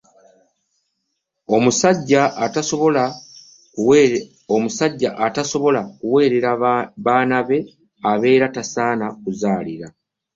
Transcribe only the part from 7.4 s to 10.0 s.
be abeera tasaana kuzaalira.